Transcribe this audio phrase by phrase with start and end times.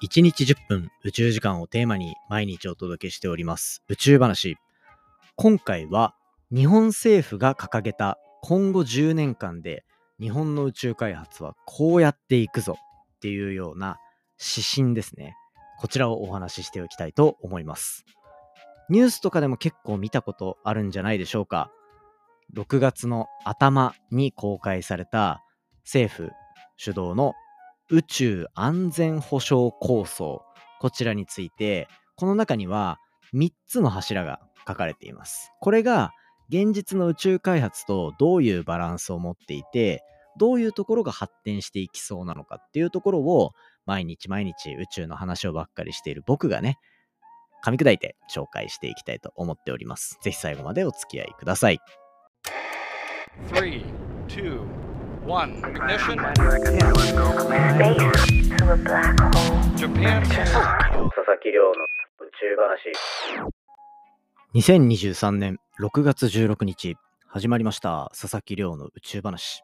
[0.00, 4.56] 1日10分宇宙時間をテーマに毎日お届けしております宇宙話。
[5.34, 6.14] 今回は
[6.54, 9.84] 日本政府が掲げた今後10年間で
[10.20, 13.98] 日本の宇宙開発はこうやっていくぞっていうような
[14.38, 15.34] 指針ですね。
[15.80, 18.04] こちらをお話ししておきたいと思います。
[18.88, 21.72] ニュースとかでも結構見たことあるんじゃないでしょうか。
[22.54, 25.42] 6月の頭に公開された
[25.82, 26.30] 政府
[26.76, 27.34] 主導の
[27.90, 30.42] 宇宙安全保障構想。
[30.80, 32.98] こちらについてこの中には
[33.34, 35.52] 3つの柱が書かれています。
[35.60, 36.12] これが
[36.50, 40.02] 現実の宇宙開発とどういうバランスを持っていて
[40.38, 43.52] どういうところが発展していきそうなのかっていうところを
[43.86, 46.78] 毎日毎日宇宙の話をばっかりしている僕がね
[47.64, 50.18] 噛み砕いて紹介していきたいと思っております。
[50.22, 51.80] ぜひ最後までお付き合いください。
[53.52, 53.84] 3
[54.28, 54.87] 2
[55.28, 55.52] one.
[55.60, 56.16] Ignition.
[59.76, 60.22] Japan.
[60.24, 61.72] 佐々木亮の
[62.18, 62.92] 宇宙話。
[64.54, 69.62] 2023年6月16日、始まりました佐々木亮の宇宙話。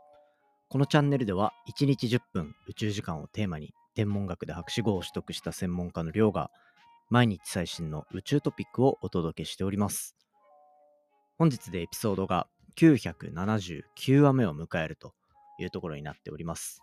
[0.69, 6.51] このチャンネルでは1日10分宇宙時間をテーマに天文学で博士号を取得した専門家の亮が
[7.09, 10.15] 毎日最新の宇宙トピックをお届けしております。
[11.39, 15.15] 本日でエピソードが979話目を迎えると
[15.65, 16.83] いうところになっております。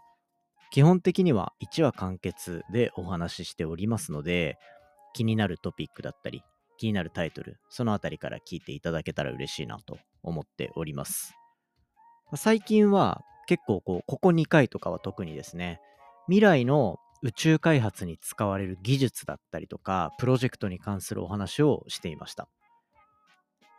[0.71, 4.57] 基本的には1話完結でお話ししておりますので、
[5.13, 6.43] 気になるトピックだったり、
[6.77, 11.33] 気になるタイトル、そのあたりから聞いていただけたら嬉しいなと思っております。
[12.35, 15.81] 最近は結構こう、ここ2回とかは特にですね、
[16.27, 22.47] 未来の宇宙開発に使われる技術だったりとか、プロジェクトに関するお話をしていました。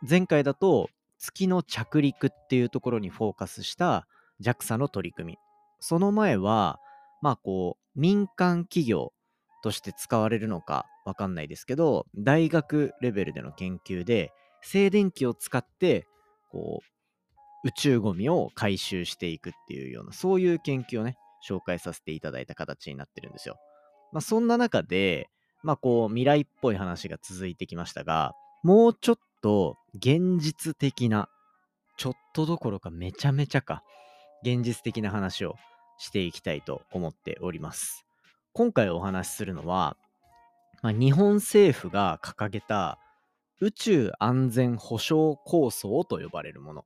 [0.07, 4.07] 前回だと、月の着陸っていうところにフォーカスした
[4.43, 5.37] JAXA の取り組み。
[5.79, 6.79] その前は、
[7.21, 9.13] まあこう、民間企業
[9.63, 16.05] として使われるのかわかんないですけど、大学レベルでの研究で、静電気を使って、
[16.51, 21.17] こう、宇宙ゴミを回収していくっていうような、そういう研究をね、
[21.47, 23.57] 紹介させていただいた形になってるんですよ。
[24.11, 25.29] まあそんな中で、
[25.63, 28.33] まあこう、未来っぽい話が続いてきましたが、
[28.63, 31.29] もうちょっと現実的な、
[31.97, 33.83] ちょっとどころかめちゃめちゃか、
[34.43, 35.55] 現実的な話を
[35.97, 38.05] していきたいと思っております。
[38.51, 39.97] 今回お話しするのは、
[40.81, 42.99] まあ、日本政府が掲げた
[43.61, 46.85] 宇宙安全保障構想と呼ばれるもの。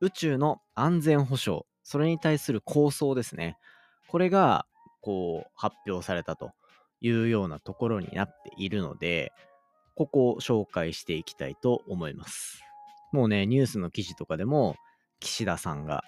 [0.00, 3.58] 宇宙の安全保障、それに対する構想ですね。
[4.08, 4.66] これが
[5.02, 6.52] こう発表されたと
[7.00, 9.32] いうようなところになっているので、
[9.94, 12.62] ここを紹介していきたいと思います。
[13.12, 14.76] もうね、ニュースの記事とかでも、
[15.20, 16.04] 岸田さんが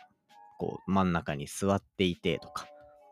[0.61, 2.67] こう真ん中に座っていてとか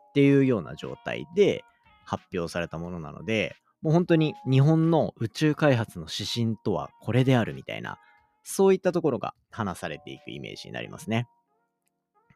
[0.09, 1.63] っていうような状態で
[2.05, 7.97] 発表されたものなので、もう本当に日本の宇宙開発の指針とはこれであるみたいな、
[8.43, 11.27] そういったところが話されていくイメージになりますね。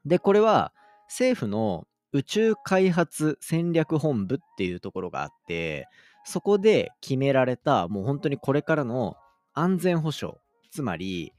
[0.03, 0.73] で、これは
[1.07, 5.87] 政府の宇宙開発戦略本部っていうところがあって、
[6.25, 9.15] そこで決められたもう本当にこれからの
[9.53, 10.37] 安全保障、
[10.71, 11.33] つまり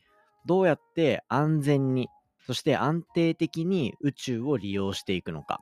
[0.46, 2.08] どうやって安全に
[2.46, 5.60] そして安定的に宇宙を利用していくのか。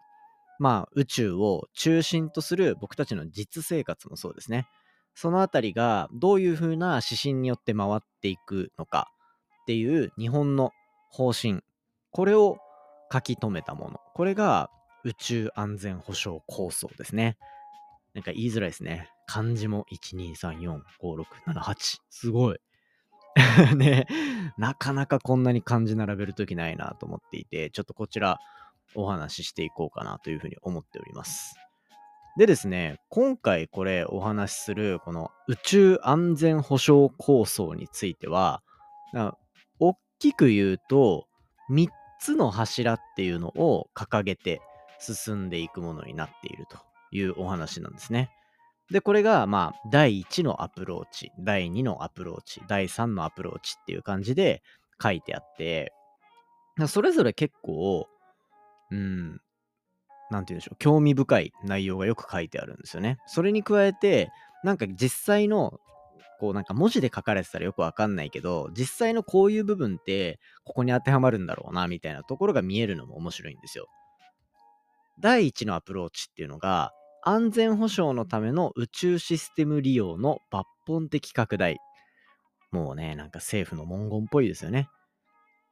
[0.59, 4.66] まあ、宇宙を中心とする僕たちの実生活もそうですね。
[5.15, 9.09] そのあたりがどういうふうな指針によって回っていくのか
[9.62, 10.72] っていう日本の
[11.10, 11.60] 方針。
[12.10, 12.59] これを
[13.12, 14.00] 書き留めたもの。
[14.15, 14.71] これが
[15.04, 17.37] 宇宙安全保障構想ですね。
[18.15, 19.09] なんか言いづらいですね。
[19.26, 22.59] 漢字も1、2、3、4、5、6、7、8すごい。
[23.76, 24.06] ね、
[24.59, 28.38] なかなかこんなに漢字並べるときないなと思っていて、ちょっとこちら
[28.94, 31.54] お話ししていこうかなというふうに思っております。
[32.37, 38.62] でですね、今回これお話しするこの宇宙安全保障構想については、
[39.78, 41.26] 大きく言うと
[41.71, 41.88] 3
[42.21, 44.62] つの柱っていうのを掲げて
[44.98, 46.78] 進んでいくものになっていると
[47.10, 48.30] いうお話なんですね。
[48.92, 54.62] で、これが、まあ、第1のアプローチ、第2のアプローチ、第3のアプローチっていう感じで
[55.03, 55.92] 書いてあって、
[56.86, 58.06] それぞれ結構、
[58.91, 59.41] うん、
[60.30, 63.18] なんて言うんでしょう、興味深い内容がよく書いてあるんですよね。
[63.27, 64.30] それに加えて、
[64.62, 65.80] なんか実際の、
[66.38, 73.86] こうなんか文字で書かれてたらよくわかんないけど、実際のこういう部分って、ここに当てはまるんだろうな、みたいなところが見えるのも面白いんですよ。
[75.18, 76.92] 第1のアプローチっていうのが、
[77.22, 81.78] 安全保障のための宇宙システム利用の抜本的拡大。
[82.72, 84.89] もうね、なんか政府の文言っぽいですよね。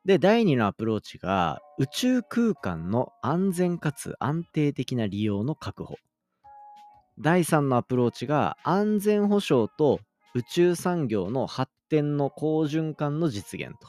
[0.05, 5.97] で、第2のアプローチが宇宙空間の安全かつ安定的な利用の確保。
[7.19, 10.01] 第3のアプローチが安全保障と
[10.35, 13.89] 宇宙産業の発展の好循環の実現と。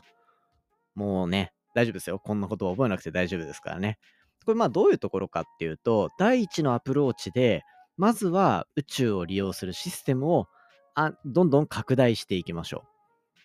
[0.96, 2.20] もうね、大丈夫ですよ。
[2.20, 4.00] こんなこと覚えなくて大丈夫ですからね。
[4.46, 7.64] これまあどういうところかっていうと、第1のアプローチで、
[7.98, 10.48] まずは宇宙を利用するシステムを
[10.96, 12.84] あどんどん拡大していきましょ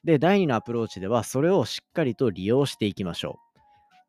[0.05, 0.07] う。
[0.07, 3.39] で、第2のアプローチでは、それをしっかりと利用していきましょ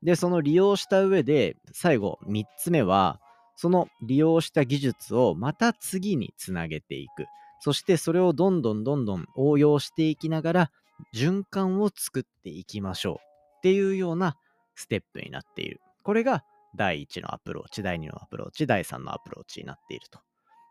[0.04, 0.06] う。
[0.06, 3.20] で、その利用した上で、最後、3つ目は、
[3.56, 7.26] その利用した技術をまた次につなげていく。
[7.60, 10.72] そしてそれをどんどんどんどん応用していきながら、
[11.16, 14.38] 循環を作っていきましょうっていうような
[14.76, 15.82] ステップになっている。
[16.04, 16.44] これが
[16.78, 20.20] 第1のアプローチ、第2のアプローチ、第3のアプローチになっていると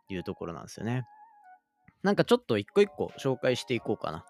[0.09, 1.05] いうところなんですよね。
[2.03, 4.25] なんかちょっと一個一個紹介していこうかな。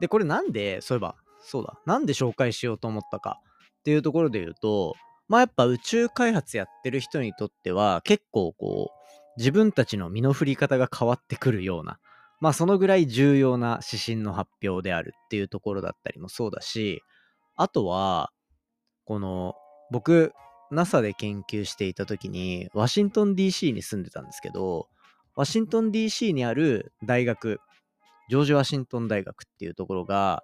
[0.00, 3.40] で、これなんで、そういえば、そうだ、なんで紹介しようと思ったか
[3.80, 4.94] っていうところで言うと、
[5.28, 11.98] まあやっぱ宇宙開発やってる人にとっては結構こう、自分たちの身の振り方が変わってくるような、
[12.40, 17.02] まあそのぐらい重要な指針の発表であるっていうところだったりもそうだし、
[17.56, 18.30] あとは、
[19.04, 19.54] この、
[19.90, 20.32] 僕、
[20.74, 24.88] NASA で研究していた時に、ワシントン DC に住んでたんですけど、
[25.36, 27.60] ワシントン DC にある大学、
[28.28, 30.42] ジョージ・ワシントン大学っていうところが、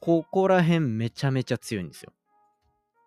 [0.00, 2.12] ここら辺めちゃめちゃ強いんですよ。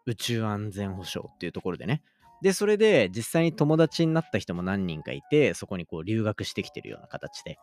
[0.06, 2.02] 宇宙安全保障っていうところでね。
[2.42, 7.58] で、それで実際に友達になった人も何人かいて、そこにこう留学してきてるような形で。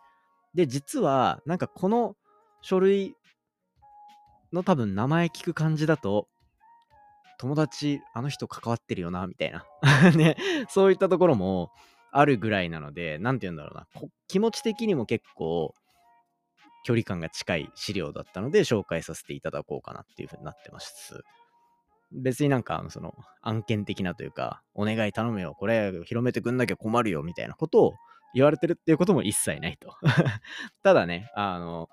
[0.54, 2.16] で、実は、なんかこの
[2.62, 3.14] 書類
[4.52, 6.28] の多分名前聞く感じだと、
[7.38, 9.66] 友達、あの人関わってるよな、みたいな。
[10.16, 10.36] ね、
[10.68, 11.70] そういったところも、
[12.16, 13.88] あるぐらいなので、なんて言うんだろうな、
[14.28, 15.74] 気持ち的にも結構
[16.84, 21.22] 距離感が近い資料だったので紹介させていただこうかなっていうふうになってます。
[22.12, 27.94] 別になんかその案件的なというか、お願い頼むよ、これ広めてくんなきゃ困るよみたいなことを
[28.32, 29.96] 言われてるっていうことも一切ないと。
[30.84, 31.88] ただね、あの、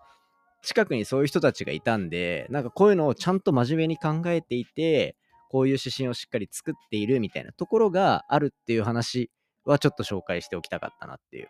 [0.62, 5.16] 近くにそういう人たちがいたんで、なんかこういうのをちゃんと真面目に考えていて、
[5.52, 9.30] こういう指針をしっかり作っているみたいなところがあるっていう話
[9.66, 11.50] はちょっと紹介しておきたかったなっていう。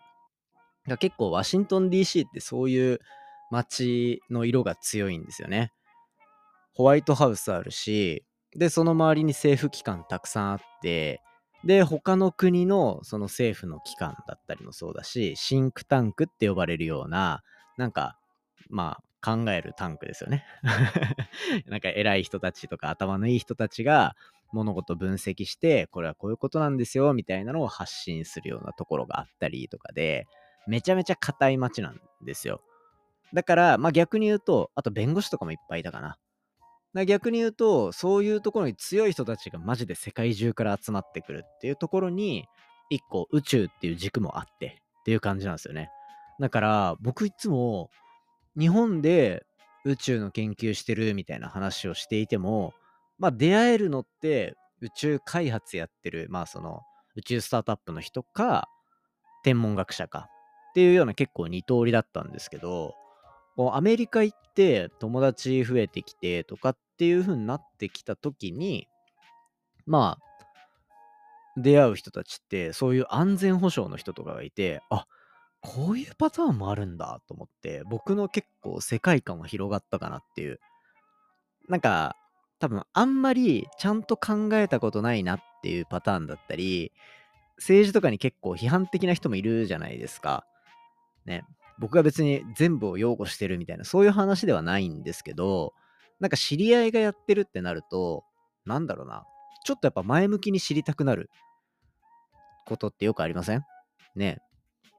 [0.98, 2.98] 結構ワシントン DC ってそういう
[3.52, 5.70] 街の色が強いんですよね。
[6.74, 8.24] ホワイトハウスあるし、
[8.56, 11.22] で、その周りに政府機関たくさんあって、
[11.64, 17.44] で、他の国のその政府の機関だったりもそうだし、シンクタンクって呼ばれるような、
[17.78, 18.18] なんか、
[18.68, 20.44] まあ、考えるタンクですよね。
[21.66, 24.16] なんか偉い人たちとか頭のいい人たちが
[24.52, 30.26] 物事分析して、これはこういうことなんですよ、みたいなのを発信するようなところがあったりとかで、
[30.66, 32.62] めちゃめちゃ硬い街なんですよ。
[33.32, 36.18] だから、まあ逆に言うと、あと弁護士とかもいっぱいいたかな。
[36.94, 42.46] だ逆に言うと、そういうところに強い人たちがマジで世界中から集まってくるっていうところに、
[42.90, 45.90] 一個宇宙っていう軸もあってっていう感じなんですよね。
[46.38, 47.90] だから僕いつも
[48.58, 49.44] 日本で
[49.84, 52.74] 宇宙の研究してるみたいな話をしていても、
[53.18, 56.82] まあ出会えるのって宇宙開発やってる、まあその
[57.16, 58.68] 宇宙スタートアップの人か、
[59.44, 60.28] 天文学者か
[60.70, 62.94] っていうような結構二通りだったんですけど、
[63.72, 68.88] アメリカ行って友達増えてきてとかっていう風になってきた時に、
[69.84, 75.04] まあ、出会う人たちってそういう安全保障の人とかがいて、あっ
[75.62, 80.60] こういうパターンもあるんだと思って、僕の結構世界観は広がったかなっていう。
[81.68, 82.16] なんか、
[82.58, 86.92] 多分あんまりちゃんと考えたことないなっていうパターンだったり、
[87.58, 90.44] 政治とかに結構批判的な人もいるじゃないですか。
[91.24, 91.44] ね。
[91.78, 95.74] 僕が別に全部を擁護してるみたいな、そういう話ではないんですけど、
[96.20, 98.24] なんか知り合いがやってるってなると、
[98.64, 99.24] なんだろうな。
[99.64, 101.30] ちょっとやっぱ前向きに知りたくなる
[102.66, 103.64] ことってよくありません？
[104.16, 104.40] ね。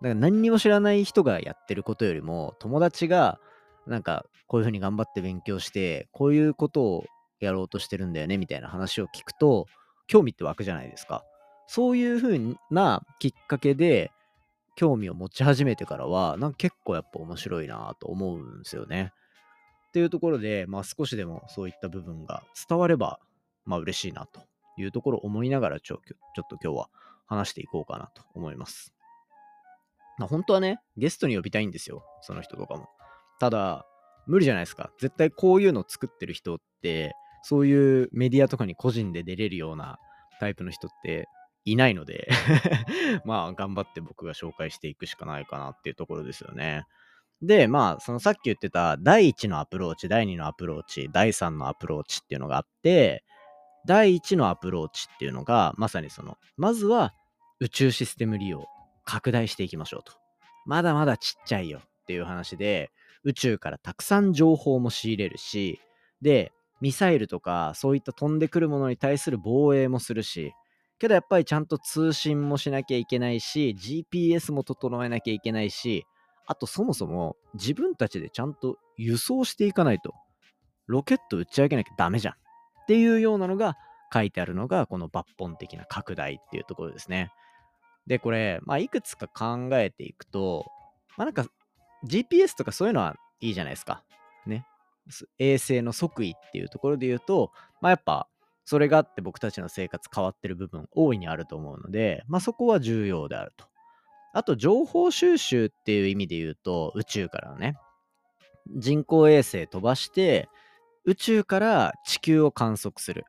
[0.04, 3.40] だから何にも知らない人がやってることよりも、友達が
[3.88, 7.06] なんかこういうふうに頑張って勉強して、こういうことを
[7.40, 9.66] やろうとしてるんだよねみたいな話を聞くと
[10.08, 11.24] 興味って湧くじゃないですか。
[11.68, 12.38] そういう風
[12.70, 14.12] なきっかけで
[14.76, 19.14] 興味を持ち始めてからはなんか結構やっぱ面白いなと思うんですよね。
[19.88, 23.22] っていうところで、まあ、少しでもそういった部分が伝われば、
[23.64, 24.42] まあ嬉しいなと
[24.78, 26.02] いうところを思いながらちょ
[26.36, 26.90] ちょっと今日は
[27.26, 28.94] 話していこうかなと思います。
[30.20, 32.88] 本当はね、ゲストに呼びたいんですよ、その人とかも。
[33.39, 33.86] ただ、
[34.27, 34.91] 無理じゃないですか。
[35.00, 39.98] 絶対こういうの作ってる人って、そういうメディアとかに個人で出れるような
[40.39, 41.27] タイプの人って
[41.65, 42.27] いないので
[43.25, 46.86] まあ頑張って僕が紹介していくしかないかなっていうところですよね。
[47.41, 53.25] で、まあそのさっき言ってた第1のアプローチ、第2のアプローチ、第3のアプローチっていうのがあって、
[53.86, 57.13] 第1のアプローチっていうのがまさにその、まずは
[57.60, 58.65] 宇宙システム利用
[59.04, 60.14] 拡大していきましょうと。
[60.66, 62.92] まだまだちっちゃいよっていう話で、
[63.24, 65.80] 宇宙からたくさん情報も仕入れるし、
[66.22, 70.54] で、ミサイルとかそういった飛んでくるものに対する防衛もするし、
[71.00, 76.06] けどやっぱりちゃんと通信もしなきゃいけないし、GPS も整えなきゃいけないし、
[76.46, 80.14] あとそもそも自分たちでちゃんと輸送していかないと、
[80.88, 82.38] ロケット打ち上げなきゃダメじゃんっ
[82.88, 83.78] ていうようなのが
[84.14, 87.32] 書いてあるのが、この抜本的な拡大っていうところですね。
[88.08, 90.66] で、これ、まあ、いくつか考えていくと、
[91.18, 91.46] まあ、なんか
[92.08, 94.04] GPS とかそういうのはいいじゃないですか。
[94.46, 94.66] ね。
[95.38, 98.28] 衛星の即位っていうところで言うと、まあ、やっぱ
[98.66, 103.66] それがあって僕たちの生活変わってる部分大いにあると思うので、まあ、そこは重要であると。
[104.34, 107.76] あと情報収集っていう意味で言うと宇宙からのね
[108.76, 110.50] 人工衛星飛ばして
[111.06, 113.26] 宇宙から地球を観測する。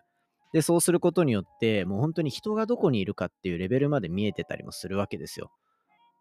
[0.55, 5.51] で、そうすることによって、もう本当に人がどこにいるかっていうレベルまで見えてたりもするわけですよ。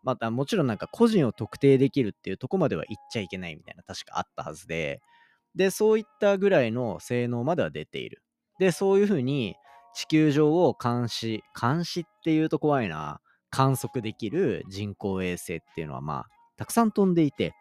[0.02, 5.02] また、もちろんなんか個人を特定できるっていうとこまでは言っちゃいけないみたいな確かあったはずで、
[5.56, 8.24] で、そういったぐらいの性能までは出ている。
[8.58, 9.56] で、そういうふうに
[9.94, 13.22] 地球上を監視、監視っていうと怖いな、
[13.52, 17.54] 観測できる人工衛星っていうのはまあ、たくさん飛んでいて、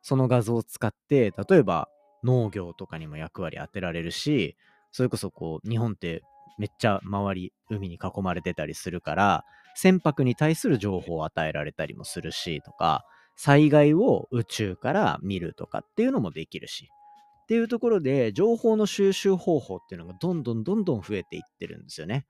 [0.00, 1.88] その画像を使って、例えば
[2.22, 4.56] 農業とかにも役割当てられるし、
[4.92, 6.22] それこそこう、日本って
[6.58, 9.44] めっちゃ周り、海に囲まれてたりするから、
[9.74, 13.04] 船舶に対する情報を与えられたりもするし、とか、
[13.36, 16.90] 災害を宇宙から見るとかっていうのもできるし。
[17.44, 22.26] っていうところで、情報の収集方法っていうのがどんどんどんどん増えていってるんですよね。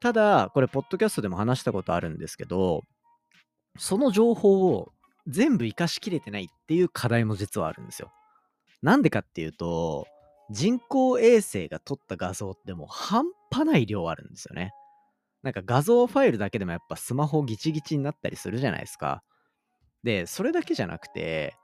[0.00, 2.82] ただ、これ、ポッドキャストでも話したことあるんですけど、
[3.78, 4.92] その情報を
[5.26, 8.10] 全部活かしきれてないっていう課題も実はあるんですよ。
[8.82, 10.06] なんでかっていうと、
[10.50, 14.72] 人工衛星が撮った画像ってもう半端ない量あるんですよね。
[15.42, 19.22] なんか画像ファイルだけでもやっぱスマホギチギチになったりするじゃないですか。
[20.02, 21.54] で、それだけじゃなくて、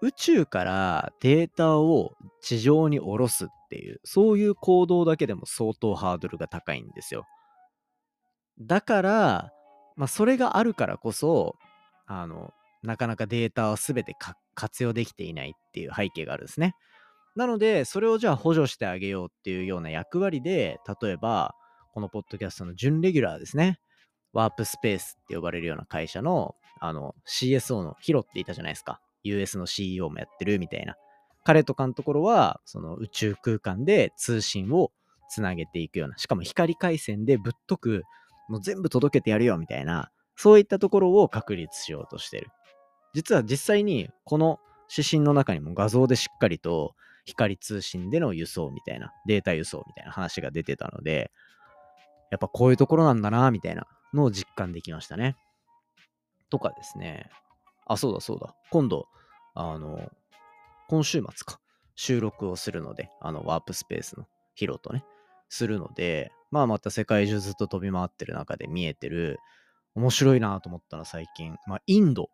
[0.00, 2.12] 宇宙からデータを
[2.42, 7.24] 地上に下ろすっていう、そういう行動だけでも相当ハードルが高いんですよ。
[8.60, 9.52] だから、
[9.96, 11.56] まあ、それがあるからこそ、
[12.06, 14.14] あの、なかなかデータを全て
[14.54, 16.74] 活用できていないっていう背景があるんですね。
[17.36, 21.54] なので、それをじゃあ補助してあげようっていうような役割で、例えば、
[21.92, 23.78] このポッドキャストの準レギュラーですね。
[24.32, 29.00] ワープスペースって呼ばれるような会社の、あの、CSO のヒロっていたじゃないですか。
[29.22, 30.96] US の CEO もやってるみたいな。
[31.44, 34.90] 彼とかのところは、その宇宙空間で通信を
[35.28, 38.02] つなげていくような、しかも光回線でぶっとく、
[38.48, 42.48] もう全部届けてやるよみたいな、そういったところを確立しようとしてる。
[43.14, 44.58] 実は実際にこの
[44.90, 46.94] 指針の中にも画像でしっかりと
[47.24, 51.30] 光通信での輸送みたいな、データ輸送みたいな話が出てたので、
[52.30, 55.36] やっぱこういうところなんだな、みたいなのを実感できましたね。
[56.50, 57.30] とかですね。
[57.86, 58.54] あ、そうだそうだ。
[58.70, 59.06] 今度、
[59.54, 60.10] あの、
[60.88, 61.60] 今週末か、
[61.96, 65.04] 収録をするので、あの、ワープスペースのヒロとね、
[65.48, 69.38] するので、まあまた世界中ずっと飛び回ってる中で見えてる、
[69.94, 72.28] 面白いなと思ったら最近、まあインド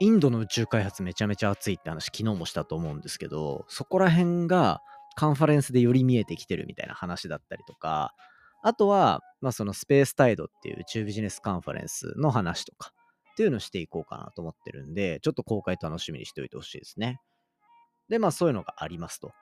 [0.00, 4.80] インドの宇宙開発めちゃめちゃ熱いって話昨日もしたと思うんですけど、そこら辺が
[5.16, 8.14] カンファレンスでより見えてきてるみたいな話だったりとか、
[8.62, 12.92] あとは、まあ、そのスペースタイドっていう宇宙ビジネスカンファレンスの話とか
[13.32, 17.20] っていうのをしていこうかなと思ってるんで、ちょっと公開楽しみにしておいてほしいですね。
[18.08, 19.32] で、まあそういうのがありますと。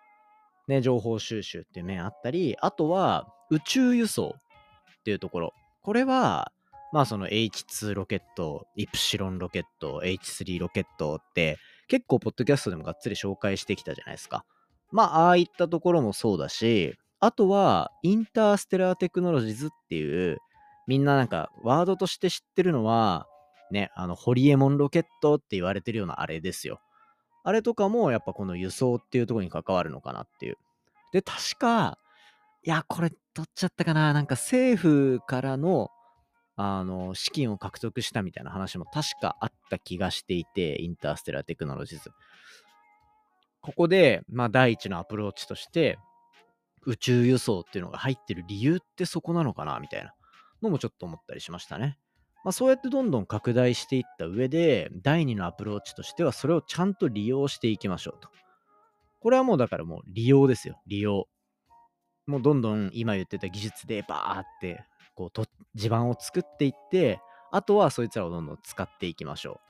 [0.68, 5.54] ね、情報収集っていう面あったり、あとは宇宙輸送っていうところ。
[5.82, 6.52] これは、
[6.92, 11.58] まあその H2 ロケット、イプシロンロケット、H3 ロケットって
[11.88, 14.44] 結構ポッドキャストでもがっつり紹介してきたじゃないですか。
[14.90, 20.38] まあああいったところもそうだし、あとはインターステラーテクノロジーズっていう
[20.87, 23.26] みんななんかワードとして知ってるのは
[23.70, 26.80] ね、あのホリエモンロケットって言われてるようなあれですよ。
[27.42, 30.58] あれとかもやっぱこの輸送っていうところに関わるのかなっていう。
[31.12, 31.99] で、確か、
[32.62, 34.12] いや、これ取っちゃったかな。
[34.12, 35.90] なんか政府からの
[36.56, 42.11] あの、資金を獲得したみたいな話も確かあった気がしていて、インターステラーテクノロジーズ。
[43.61, 45.99] ここで、まあ、第一のアプローチとして、
[46.85, 50.14] 宇宙輸送っていうのが入ってる理由ってそこなのかなみたいな
[50.62, 51.99] のもちょっと思ったりしましたね。
[52.44, 58.28] まあ、そうやってどんどん拡大していった上で、第2のアプローチとしては、それをちゃんと利用していきましょうと。
[59.21, 61.28] これはもうだからもう利用ですよ、利用。
[62.26, 69.61] もうどんどん今言ってた技術でバーってこうと地盤を作っていってあとはそいつらをどんどん使っていきましょ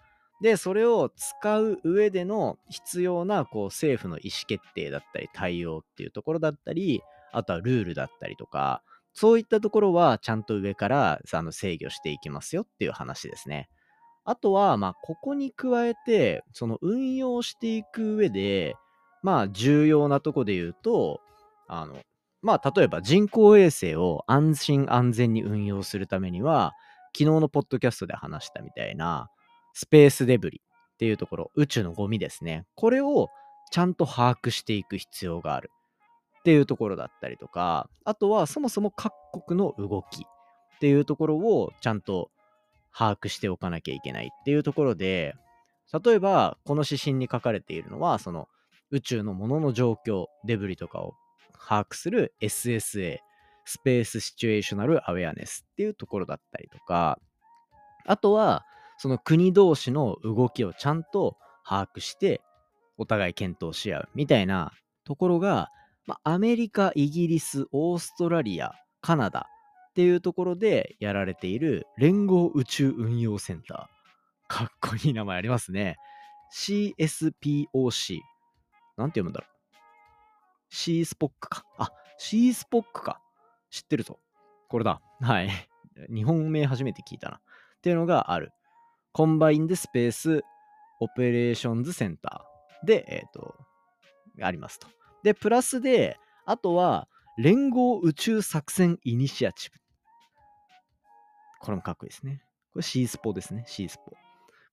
[0.40, 0.42] う。
[0.42, 7.00] でそれを使う上での必要なこう政府の意思決定だったり対応っていうところだったり
[7.32, 8.82] あとはルールだったりとか
[9.12, 13.68] そういったところはちゃんと上からあの制御していきますよっていう話ですね。
[14.24, 18.76] あとは、まあ、ここに加えて、その運用していく上で、
[19.22, 21.20] まあ、重要なとこで言うと、
[21.66, 21.96] あの、
[22.42, 26.74] まあ、例えば人工衛星を安心安全に運用するためには、
[27.16, 29.30] 昨日のポッドキャストで話したみたいな、
[29.74, 32.64] スペースデブリっていうところ、宇宙のゴミですね。
[32.74, 33.28] これを
[33.70, 35.70] ちゃんと把握していく必要がある
[36.40, 39.12] っていうところだったりとか、あとはそもそも各
[39.46, 42.30] 国の動きっていうところをちゃんと
[42.92, 45.34] 把握しておかなきゃいけないっていうところで、
[46.04, 48.48] 例えばこの指針に書かれているのは、その
[48.90, 51.14] 宇宙のものの状況、デブリとかを
[51.68, 53.18] 把握する SSA、
[53.64, 57.18] スペースシチュエーショナルアウェアネスっていうところだったりとか、
[58.04, 58.64] あとは
[58.98, 62.40] その国同士の動きをちゃんと把握して
[62.98, 64.72] お互い検討し合うみたいな
[65.04, 65.70] ところが、
[66.06, 69.48] まあ、アメリカ、イギリス、オーストラリア、カナダ
[69.90, 74.54] っていうところでやられている連合宇宙運用センター。
[74.54, 75.96] かっこいい名前ありますね。
[76.54, 78.20] CSPOC。
[78.96, 79.51] なんて読むんだろう。
[80.74, 81.66] シースポックか。
[81.76, 83.20] あ、シースポックか。
[83.70, 84.18] 知ってるぞ。
[84.68, 85.02] これだ。
[85.20, 85.50] はい。
[86.08, 87.36] 日本名初めて聞いたな。
[87.36, 87.40] っ
[87.82, 88.52] ていうのがある。
[89.12, 90.42] Combined Space
[90.98, 93.54] Operations Center で、えっ、ー、と、
[94.40, 94.88] ありますと。
[95.22, 99.76] で、プラスで、あとは、連合宇宙作戦イニシアチブ。
[101.60, 102.42] これもかっこいいですね。
[102.72, 103.64] これ C スポですね。
[103.66, 104.16] C スポ。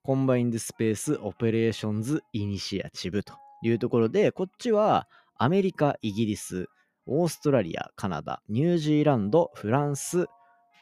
[0.03, 5.10] コンバインドスペースオペレーションズイニシアチブというところで、こっちは
[5.41, 6.67] アメリカ、イギリス、
[7.05, 10.27] オーストラリア、カナダ、ニュージーランド、フランス、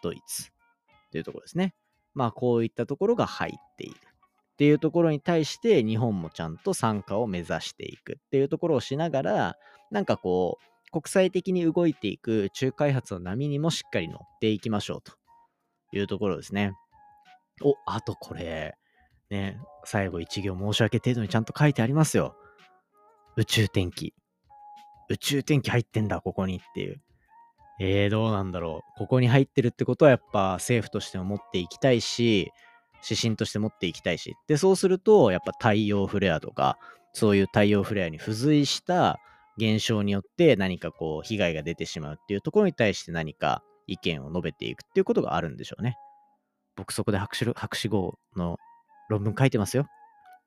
[0.02, 0.50] ドイツ
[1.12, 1.76] というところですね。
[2.16, 3.96] まあ、こういったところが入っている。
[3.96, 9.58] っていうところに対して日本もちゃんと参加を目指していくっていうところをしながら、
[9.92, 15.14] なんかこう、国際的に動いていく宇宙開発の波にもしっかり乗っていきましょうと
[15.96, 16.74] いうところですね。
[17.62, 18.76] お、あとこれ、
[19.30, 22.36] ね、最後一行申し訳程度にちゃんと書いてありますよ。
[23.36, 24.16] 宇宙天気。
[25.10, 27.02] 宇宙天気入ってんだ、ここにっていう。
[27.80, 29.00] えー、どうなんだろう。
[29.00, 32.52] ここに入ってるってことはやっぱ政府としても持っていきたいし、
[33.04, 34.36] 指針として持っていきたいし。
[34.48, 36.78] で、そうすると、やっぱ太陽フレアとか、
[37.14, 39.20] そういう太陽フレアに付随した
[39.58, 45.98] 現象によって何かこう被害が出てしまうっていうところに対して何か意見を述べていくっていうことがあるんでしょうね。
[46.76, 48.58] 僕そこで博士博士号の
[49.10, 49.88] 論文書いてますよ。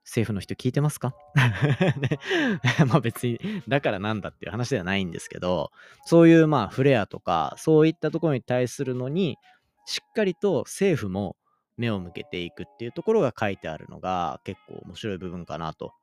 [0.05, 2.19] 政府の人聞いてますか、 ね、
[2.89, 5.71] まあ別に、だからなんだっていう話ではないんですけど、
[6.05, 9.39] そういうまあフレアとか、そういったところに対するのに、
[9.87, 11.37] しっかりと政府も
[11.77, 15.95] 目を向けていくっていうところが書いてあるのが結構面白い部分かなと。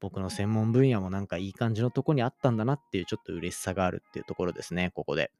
[0.00, 5.30] 僕の専門分野もなんかいい感じのとこにあったんだなっていうちょっと嬉しさがあるっていうところですね、ここで。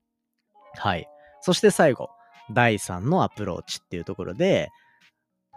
[0.77, 1.07] はい。
[1.43, 2.09] そして最後、
[2.51, 4.71] 第3のアプローチっていうところで、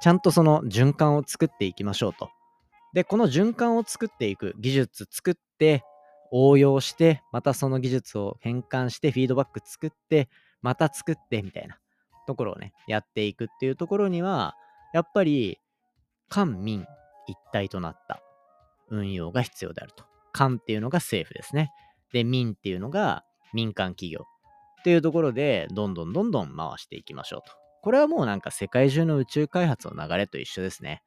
[0.02, 2.30] ちゃんとその循環を作っていきましょうと。
[2.98, 5.84] で、この循環を作っていく、技術作って、
[6.32, 10.30] 応用して、またその技術を変換して、フィードバック作って、
[10.64, 11.78] また作って、みたいな
[12.26, 14.56] ところをね、やっていくっていうところには、
[14.96, 15.60] やっぱり、
[16.28, 16.88] 官民
[17.28, 18.20] 一体となった
[18.90, 20.04] 運用が必要であると。
[20.34, 21.70] 官っていうのが政府ですね。
[22.14, 24.22] で、民っていうのが民間企業
[24.80, 27.54] っていうところで、どんどんどんどん回していきましょうと。
[27.84, 31.04] これはもうなんか世界中の宇宙開発の流れと一緒ですね。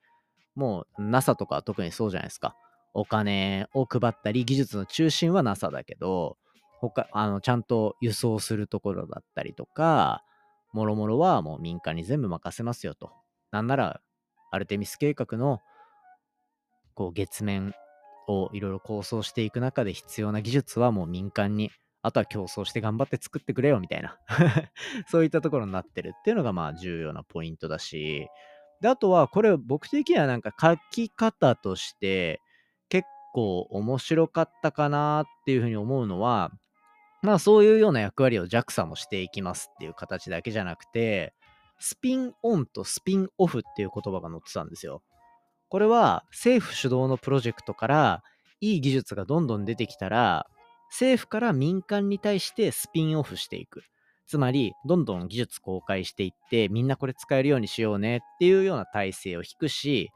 [0.61, 2.55] もう NASA とか特にそうじゃないですか。
[2.93, 6.37] お金を配ったり、技術の中心は NASA だけど、
[6.81, 10.23] 他、あの、ちゃんと輸送するところだったりとか、
[10.75, 13.11] もろもろはもう民間に全部任せますよと。
[13.51, 14.03] なんなら、
[14.51, 15.61] アルテミス計画の、
[16.95, 17.75] こう、月面
[18.29, 21.71] をいろいろ構想していく中で必要な技術はもう民間に、
[22.03, 24.19] あとは競争して頑張って作ってくれよみたいな
[25.07, 28.27] そういったところになってるっていうのがまあ重要なポイントだし、
[28.81, 32.41] で、あとは、これ僕的にはなんか書き方として
[32.89, 36.51] 結構面白かったかなっていうふうに思うのは、
[37.23, 41.35] まあそういうような役割を JAXA もしていきますっていう形だけじゃなくて、
[41.79, 45.03] スピンオンとスピンオフっていう言葉が載ってたんですよ。
[45.69, 48.23] これは政府主導のプロジェクトから
[48.61, 50.47] いい技術がどんどん出てきたら、
[50.91, 53.83] 政府から民間に対してスピンオフしていく。
[54.31, 60.13] つまり、どんどん技術公開していって、みんなこれ使えるようにしようねっていうような体制を引くし、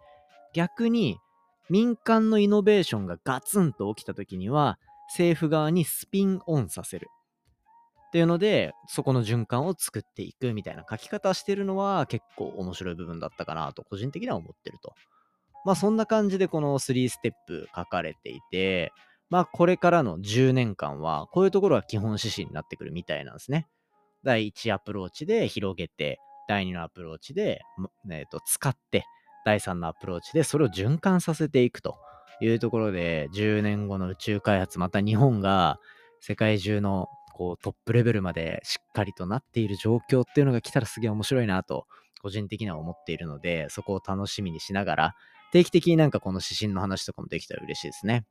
[0.52, 1.18] 逆に
[1.68, 7.08] 民間のイノベーションがガツンと起きた時には、政府側にスピンオンさせる。
[8.06, 14.94] っていうので、そこの循環を作っていくみたいな書き方してるのは結構面白い部分だったかなと、個人的には思ってると。
[15.64, 18.92] まあそんな感じでこの3ステップ書かれていて、
[19.28, 23.66] まあこれからの10年間はこういうところが基本指針になってくるみたいなんですね。
[24.24, 27.60] 第1アプローチで広げて、第2のアプローチで、
[28.10, 29.04] えーと、使って、
[29.44, 31.96] 第3のアプローチでそれを循環させていくと
[32.40, 35.78] いうところで、10年後の宇宙開発、また日本が
[36.20, 41.86] 世界中のこうトップレベルまでしっかりとなっている状況っていうのが来たらすげえ面白いなと、
[42.22, 45.14] 個人的には思っているので、そこを楽しみにしながら、
[45.52, 48.24] 定期的になんかこの指針の話とかもできたら嬉しいですね。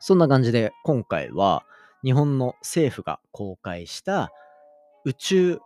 [0.00, 1.64] そんな感じで、今回は
[2.02, 4.32] 日本の政府が公開した
[5.04, 5.60] 宇宙、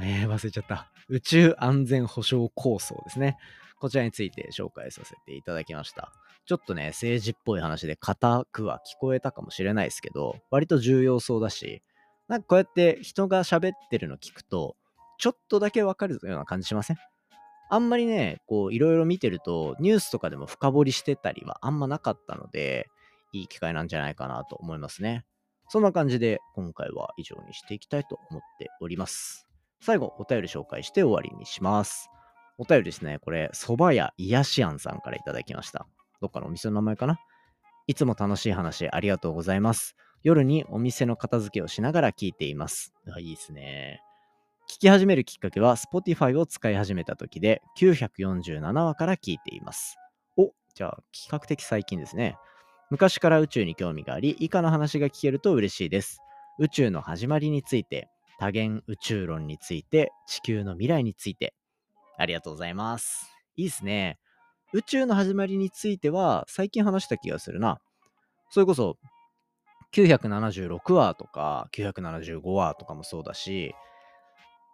[0.00, 0.90] えー、忘れちゃった。
[1.08, 3.36] 宇宙安全保障構想ですね。
[3.78, 6.12] こちらについて紹介させていただきました。
[6.46, 11.82] ちょっとね、政治っぽい話で硬くは聞こえたかもしれないですけど、割と重要そうだし、
[12.28, 14.76] なんかこうやって人が喋ってるの聞くと、
[15.18, 16.96] ちょっとだけわかるような感じしません？
[17.70, 22.88] あんまりね、こういろいろ見てると、ニュースとかでも深掘りしてたりはあんまなかったので、
[23.32, 25.24] いい機会なんじゃないかなと思いますね。
[25.72, 29.48] そんな感じで今回は以上にしていきたいと思っております。
[29.80, 32.10] 最後、お便り紹介して終わりにします。
[32.58, 35.86] お便りですね、これ、蕎麦屋癒し庵さんからいただきました。
[36.20, 37.18] どっかのお店の名前かな？
[37.86, 39.96] いつも楽しい話ありがとうございます。
[40.22, 42.92] 夜にお店の片付けをしながら聞いています。
[43.10, 44.02] あいいですね。
[44.70, 49.96] 聞き始めるきっかけは Spotify を使い始めた時で947話から聞いています。
[50.36, 52.36] お、じゃあ比較的最近ですね。
[52.92, 56.20] 昔から宇宙に興味があり、以下の話が聞けると嬉しいです。
[56.58, 61.54] 宇宙の始まりについて、多元宇宙論について、地球の未来について。
[62.18, 63.32] ありがとうございます。
[63.56, 64.18] いいですね。
[64.74, 67.80] 宇宙の始まりについては最近話した気がするな。
[68.50, 68.98] それこそ
[69.94, 73.74] 976話とか975話とかもそうだし、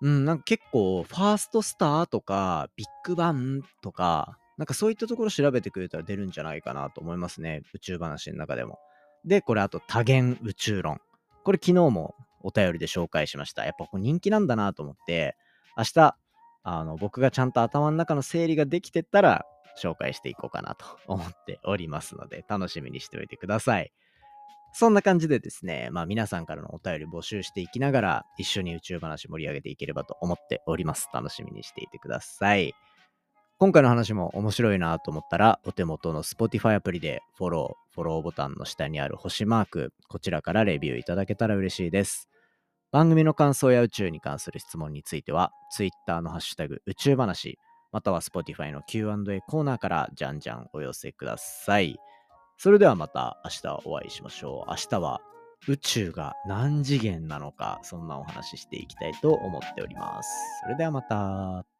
[0.03, 7.63] うん、なんか結構ファーストスターとかビッグバンとか、なんかそういったところ調べてくれたら出るんじゃないかなと思いますね。
[7.75, 8.79] 宇宙話の中でも。
[9.25, 11.01] で、これあと多元宇宙論。
[11.45, 13.65] これ昨日もお便りで紹介しました。
[13.65, 15.37] やっぱこれ人気なんだなと思って、
[15.77, 16.17] 明日、
[16.65, 19.47] あの僕がちゃんと頭の中の整理ができてったら
[19.81, 23.93] 紹介していこうかなと 思っておりますので、楽しみにしておいてください。
[24.73, 31.09] そんな感じでですね、まあ皆さんからのお便り募集していきながら、一緒に宇宙話盛り上げていければと思っております。
[31.15, 32.75] 楽しみにしていてください。
[33.61, 42.29] 今回の話も面白いなと思ったら、お手元の Spotify アプリでフォロー、フォローボタンの下にある星マーク、こちらからレビューいただけたら嬉しいです。
[42.93, 47.59] 番組の感想や宇宙に関する質問については、Twitter のハッシュタグ宇宙話、
[47.91, 51.99] または Spotify の Q&A コーナーからじゃんじゃんお寄せください。
[52.59, 54.71] それではまた明日お会いしましょう。
[54.71, 55.21] 明日は
[55.67, 60.31] 宇宙が何次元なのか、そんなお話ししていきたいと思っております。
[60.63, 61.78] それではまた。